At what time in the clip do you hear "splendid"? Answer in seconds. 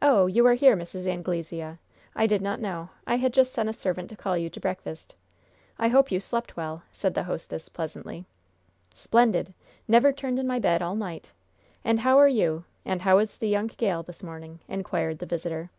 8.94-9.52